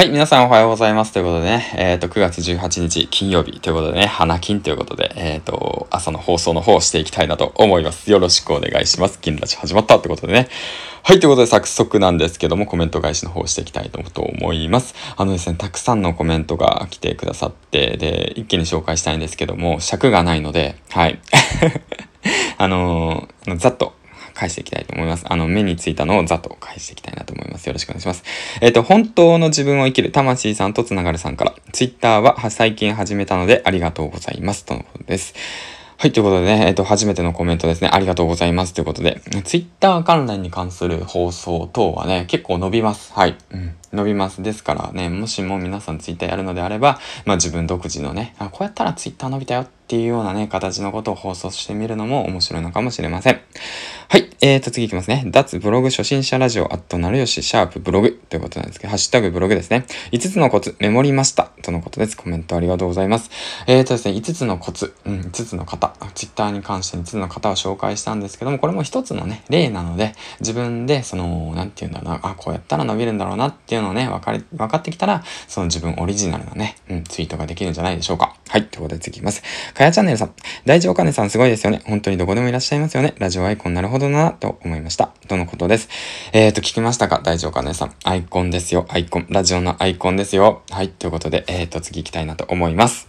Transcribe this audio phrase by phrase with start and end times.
[0.00, 1.12] はい、皆さんおはようございます。
[1.12, 8.10] ということでね、えっ、ー、と、9月18日金曜日ということでね、花金ということで、えっ、ー、と、朝の放送の方をしていきたいなと思います。
[8.10, 9.20] よろしくお願いします。
[9.20, 10.48] 金ラジ始まったってことでね。
[11.02, 14.94] はい、ということで早速なんですけども、コメント返しの方をしていきたいと思います。
[15.18, 21.18] あのですね、たくさんのコメントが来てくださって、で、一気に紹介したいんですけども、尺がないので、はい。
[22.56, 23.92] あのー、ざっと
[24.34, 25.24] 返していきたいと思います。
[25.28, 27.66] あの、目についたのをざっと返していきたいなと思います。
[27.66, 28.24] よろしくお願いします。
[28.60, 34.64] えっ、ー、と、本当の自分を生きる魂さんとつながるさんから、ツイッターは最近始めたのでありがとうございます。
[34.64, 35.34] とのことです。
[36.00, 37.90] はい、ということでね、えっ、ー、と、初めてのコメントですね。
[37.92, 38.72] ありがとうございます。
[38.72, 43.12] ということで、ツイッター関連に関する放送等はね、結構伸びます。
[43.12, 43.36] はい。
[43.50, 43.74] うん。
[43.92, 44.42] 伸びます。
[44.42, 53.40] ですからね、もしも皆さんツイッターやるのであれば、まあ自分独自のね、あ、こうやったらツイッター伸びたよってっていうようなね、形のことを放送してみるのも面白いのかもしれません。
[54.08, 54.30] はい。
[54.40, 55.24] えーと、次いきますね。
[55.26, 59.84] 脱ブログ初心者ラジオ、アットなるよし、シャープブログということなんですけど、ハッシュタグブログですね。
[60.12, 61.50] 5つのコツ、メモりました。
[61.62, 62.16] とのことです。
[62.16, 63.30] コメントありがとうございます。
[63.66, 78.34] えーとですね、5つのコツ、うん、5つの方、ツイッターに関して5つの方を紹介したんですけども、これも1つのね、例なので、自分で、その、なんて言うんだろうな、あ、こうやったら伸びるんだろうなっていうのをね、分かり、分かってきたら、その自分オリジナルなね、うん、ツイートができるんじゃないでしょうか。
[78.50, 78.66] はい。
[78.66, 79.44] ということで次いきます。
[79.74, 80.32] かやチャンネルさん。
[80.64, 81.82] 大丈夫かねさんすごいですよね。
[81.86, 83.14] 本当にどこでもいらっしゃいますよね。
[83.18, 85.12] ラジオアイコンなるほどな、と思いました。
[85.28, 85.88] とのことです。
[86.32, 87.20] えーと、聞きましたか？
[87.22, 87.94] 大丈夫かねさん。
[88.02, 88.86] アイコンですよ。
[88.88, 89.28] アイコン。
[89.30, 90.62] ラジオのアイコンですよ。
[90.68, 90.88] はい。
[90.88, 93.08] ということで、えーと、次行きたいなと思います。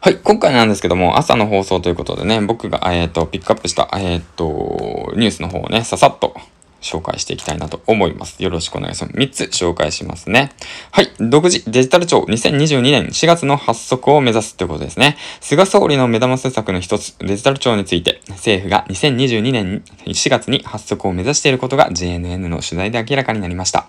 [0.00, 0.16] はい。
[0.16, 6.34] 今回なんですけども、朝の放送ということでね、僕が、えっ、ー、と、ピックアップした、えっ、ー、と、ニュースの方をね、ささっと
[6.80, 8.42] 紹介していきたいなと思います。
[8.42, 9.14] よろしくお願いします。
[9.14, 10.52] 3つ紹介しますね。
[10.90, 11.10] はい。
[11.18, 15.16] 独自デジタル庁2022年4月の発足を目指すということですね。
[15.40, 23.88] 菅総理の目玉施策の一つ、デジタル庁について、政府が2022年4月に発足を目指していることが JNN の取材で明らかになりました。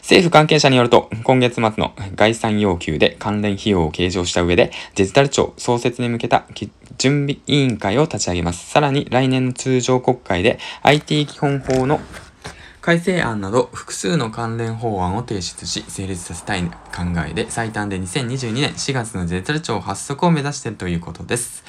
[0.00, 6.44] 政府関係者によると、今月末の概算要求で関連費用を計上した上で、デジタル庁創設に向けた
[6.98, 8.70] 準備委員会を立ち上げます。
[8.70, 12.00] さらに来年の通常国会で IT 基本法の
[12.84, 21.64] 改正案など複数の関連法案を提出し成立させたい考えで最短で2022年4月のデジタル庁発足を目指しているということです。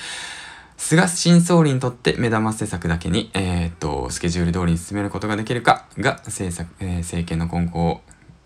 [0.76, 8.02] 菅新総理にとって目玉施策だけに、えー、っと、スケジュール通りに進めることができるかが政策、えー、政権の今後を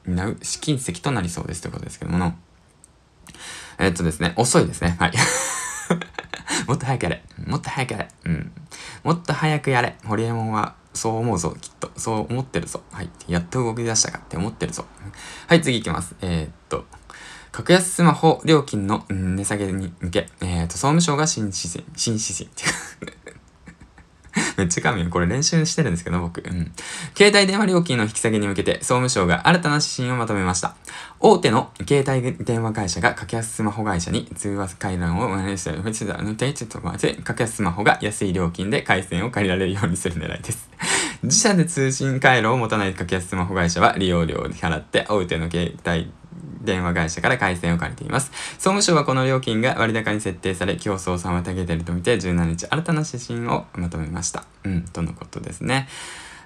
[0.05, 2.35] 担う試金石となりそうですということですけども
[3.79, 4.95] えー、っとですね、遅いですね。
[4.99, 5.13] はい。
[6.69, 7.23] もっと早くやれ。
[7.47, 8.07] もっと早くやれ。
[8.25, 8.51] うん。
[9.03, 9.97] もっと早くやれ。
[10.05, 11.91] ホリエモンはそう思うぞ、と。
[11.97, 12.81] そう思ってるぞ。
[12.91, 13.09] はい。
[13.27, 14.85] やっと動き出したかって思ってるぞ。
[15.47, 16.15] はい、次行きます。
[16.21, 16.85] えー、っと、
[17.51, 23.29] 格安スマホ料金の値下げに向け、えー、っと、総務省が新指針、新指針っていう
[24.57, 25.09] めっちゃ神よ。
[25.09, 26.43] これ練習してるんですけど、僕。
[26.45, 26.71] うん。
[27.15, 30.75] 携帯電話料金の引き下げに向けて、総務省が新たな指針をまとめました。
[31.19, 35.71] 大手の携帯電話会社が格安スマホ会社に通話回覧を真似して。
[35.71, 40.69] ちょっと待って、格安スマホが安い料金で回線を借りられるようにする狙いです。
[41.23, 46.11] 自社で通信回路を持たない格安スマホ会社は利用料を払って大手の携帯
[46.61, 48.31] 電話会社から回線を借りています。
[48.53, 54.45] 総務省はこの料金が割高に設定され、競争を妨げているとみて、17日新たな指針をまとめました。
[54.63, 55.87] うん、とのことですね。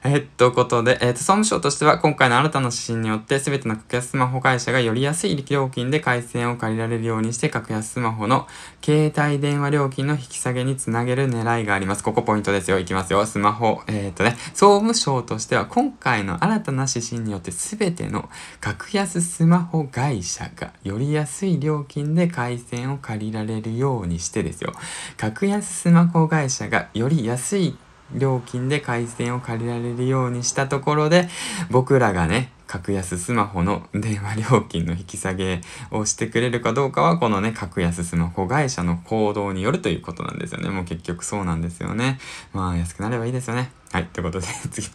[0.06, 8.46] えっと、ことで、えっと、総務省としては、今回の新たな指針によって、すべての格安スマホ会社がより安い料金で回線を借りられるようにして、格安スマホの
[8.84, 12.04] 携帯電話料金の引き下げにつなげる狙いがあります。
[12.04, 12.80] ここポイントですよ。
[12.80, 13.26] いきますよ。
[13.26, 24.74] スマホ、えー、っとね、総務省としては、今回の新たな指針によって、すべての格安スマホ会社がより安い料金で回線を借りられるようにしてですよ。
[25.16, 27.78] 格安スマホ会社がより安い
[28.16, 31.28] 料金で回線を借りられるようにしたところで
[31.70, 40.70] 僕らがね格安スマホの電話料金の引き下げをしてくれるかどうかはこのね格安スマホ会社の行動によるということなんですよね。
[40.70, 42.20] もう結局そうなんですよね。
[42.52, 43.72] まあ安くなればいいですよね。
[43.92, 44.90] はいということで 次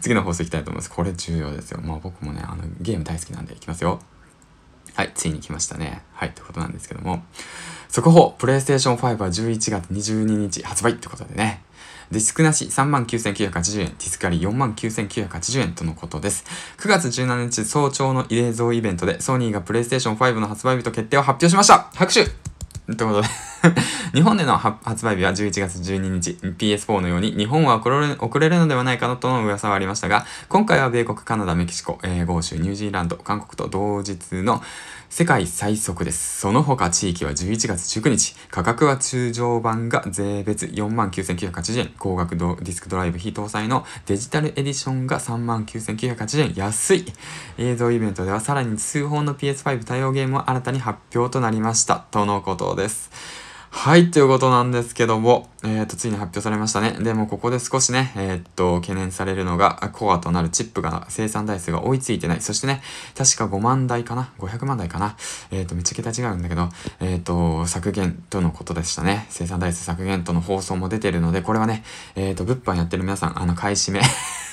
[0.00, 0.90] 次の放送いきたいと思います。
[0.90, 1.80] これ重要ですよ。
[1.82, 4.00] まあ僕もねあのゲーム大好きなんでいきますよ。
[4.94, 6.02] はいついに来ましたね。
[6.14, 7.22] はいってことなんですけども。
[7.90, 11.62] 速報プレイステーション5は11月22日発売ってことでね。
[12.10, 16.44] ディスクなし39,980円、ディスクあり49,980円とのことです。
[16.78, 21.90] 9月17日早朝の異例像イベントでソニーがプレイステーション5の発売日と決定を発表しました。
[21.94, 22.24] 拍手
[22.94, 23.49] ということで。
[24.14, 26.38] 日本での発売日は11月12日。
[26.42, 34.62] PS4 のように日本は遅れるのではないかとの噂はありましたが、今回は米国、カナダ、メキシコ、えー、豪州、ニュージーランド、韓国と同日の
[35.10, 36.40] 世界最速です。
[36.40, 38.34] その他地域は11月19日。
[38.50, 41.92] 価格は通常版が税別49,980円。
[41.98, 46.54] 高額ディスクドライブ非搭載のデジタルエディションが39,980円。
[46.54, 47.04] 安い
[47.58, 52.06] 映像イベントではさらに数本の PS5 対応ゲームも新たに発表となりました。
[52.10, 53.49] とのことです。
[53.72, 56.96] はい、ということなんですけども、えっ、ー、と、ついに発表されましたね。
[57.00, 62.40] でも、ここで少しね、えっ、ー、と、懸念されるのが、コアとなるチップが、生産台数が追いついてない。
[62.40, 62.82] そしてね、
[63.16, 65.16] 確か5万台かな ?500 万台かな？
[65.52, 66.68] えっ、ー、と、めっちゃ桁違うんだけど、
[66.98, 69.26] えっ、と、削減とのことでしたね。
[69.30, 71.84] 生産台数削減との放送も出てるので、これはね、
[72.16, 74.00] えっ、と、物販やってる皆さん、あの、買い占め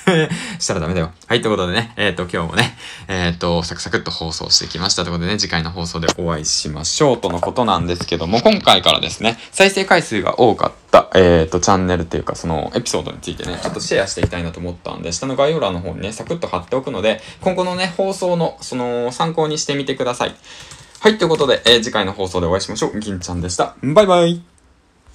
[0.59, 1.11] したらダメだよ。
[1.27, 2.77] はい、ということでね、えっ、ー、と、今日もね、
[3.07, 20.35] えっ、ー、と、サクサクっと放送してきましたということでね、次回の放送でお会いしましょうとのことなんですけども、今回からですね、再生回数が多かった、えっ、ー、と、チャンネルっていうか、その、エピソードについてね、ちょっとシェアしていきたいなと思ったんで、下の概要欄の方にね、サクッと貼っておくので、今後のね、放送の、その、参考にしてみてください。
[20.99, 22.99] はい、ということで、え、次回の放送でお会いしましょう。
[22.99, 23.75] 銀ちゃんでした。
[23.83, 24.56] バイバイ。